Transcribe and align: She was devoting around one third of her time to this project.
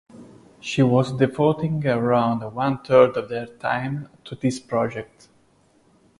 She 0.59 0.81
was 0.81 1.11
devoting 1.15 1.85
around 1.85 2.39
one 2.55 2.79
third 2.81 3.15
of 3.17 3.29
her 3.29 3.45
time 3.45 4.09
to 4.25 4.33
this 4.33 4.59
project. 4.59 5.27